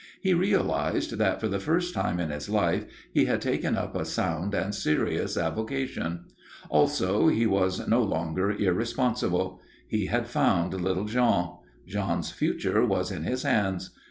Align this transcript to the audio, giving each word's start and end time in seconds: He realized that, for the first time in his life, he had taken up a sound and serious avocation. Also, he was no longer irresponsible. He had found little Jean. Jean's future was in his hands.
He 0.19 0.33
realized 0.33 1.11
that, 1.19 1.39
for 1.39 1.47
the 1.47 1.59
first 1.59 1.93
time 1.93 2.19
in 2.19 2.31
his 2.31 2.49
life, 2.49 2.85
he 3.13 3.25
had 3.25 3.39
taken 3.39 3.77
up 3.77 3.95
a 3.95 4.03
sound 4.03 4.55
and 4.55 4.73
serious 4.73 5.37
avocation. 5.37 6.25
Also, 6.69 7.27
he 7.27 7.45
was 7.45 7.87
no 7.87 8.01
longer 8.01 8.49
irresponsible. 8.49 9.59
He 9.87 10.07
had 10.07 10.25
found 10.25 10.73
little 10.73 11.05
Jean. 11.05 11.59
Jean's 11.85 12.31
future 12.31 12.83
was 12.83 13.11
in 13.11 13.25
his 13.25 13.43
hands. 13.43 13.91